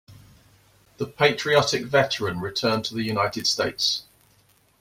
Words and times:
The 0.97 1.05
patriotic 1.05 1.83
veteran 1.83 2.39
returned 2.39 2.85
to 2.85 2.95
the 2.95 3.03
United 3.03 3.45
States. 3.45 4.01